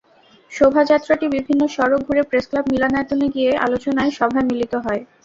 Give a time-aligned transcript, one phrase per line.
[0.51, 5.01] শোভাযাত্রাটি বিভিন্ন সড়ক ঘুরে প্রেসক্লাব মিলনায়তনে গিয়ে আলোচনা সভায় মিলিত হয়।